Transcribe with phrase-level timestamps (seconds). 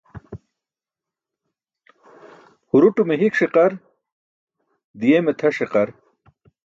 [2.69, 3.71] Huruṭume hik ṣiqar,
[4.99, 5.89] di̇yeme tʰa ṣiqar.